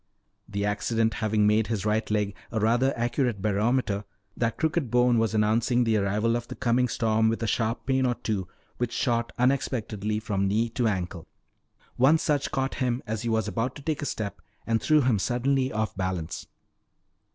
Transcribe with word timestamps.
The 0.49 0.65
accident 0.65 1.13
having 1.21 1.45
made 1.45 1.67
his 1.67 1.85
right 1.85 2.09
leg 2.09 2.35
a 2.51 2.59
rather 2.59 2.91
accurate 2.97 3.39
barometer, 3.39 4.03
that 4.35 4.57
crooked 4.57 4.89
bone 4.89 5.19
was 5.19 5.35
announcing 5.35 5.83
the 5.83 5.97
arrival 5.97 6.35
of 6.35 6.47
the 6.47 6.55
coming 6.55 6.87
storm 6.87 7.29
with 7.29 7.43
a 7.43 7.47
sharp 7.47 7.85
pain 7.85 8.07
or 8.07 8.15
two 8.15 8.47
which 8.77 8.91
shot 8.93 9.31
unexpectedly 9.37 10.19
from 10.19 10.47
knee 10.47 10.69
to 10.69 10.87
ankle. 10.87 11.27
One 11.97 12.17
such 12.17 12.49
caught 12.49 12.73
him 12.81 13.03
as 13.05 13.21
he 13.21 13.29
was 13.29 13.47
about 13.47 13.75
to 13.75 13.83
take 13.83 14.01
a 14.01 14.07
step 14.07 14.41
and 14.65 14.81
threw 14.81 15.01
him 15.01 15.19
suddenly 15.19 15.71
off 15.71 15.95
balance. 15.95 16.47